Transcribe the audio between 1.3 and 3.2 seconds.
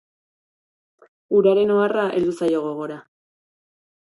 Uraren oharra heldu zaio gogora.